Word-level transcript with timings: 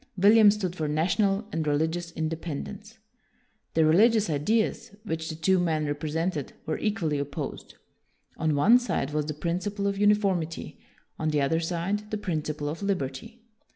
William 0.17 0.49
stood 0.49 0.75
for 0.75 0.87
national 0.87 1.47
and 1.51 1.67
religious 1.67 2.11
independence. 2.13 2.97
The 3.75 3.85
religious 3.85 4.31
ideas 4.31 4.95
which 5.03 5.29
the 5.29 5.35
two 5.35 5.59
men 5.59 5.85
represented 5.85 6.53
were 6.65 6.79
equally 6.79 7.19
opposed. 7.19 7.75
On 8.37 8.55
one 8.55 8.79
side 8.79 9.11
was 9.13 9.27
the 9.27 9.35
principle 9.35 9.85
of 9.85 9.99
uniformity, 9.99 10.79
on 11.19 11.29
the 11.29 11.41
other 11.41 11.59
side 11.59 12.09
the 12.09 12.17
principle 12.17 12.67
of 12.67 12.81
liberty. 12.81 13.43